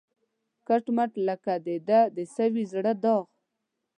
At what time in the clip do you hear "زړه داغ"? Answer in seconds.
2.73-3.23